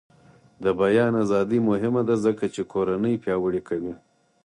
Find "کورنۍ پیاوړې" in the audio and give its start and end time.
2.73-3.61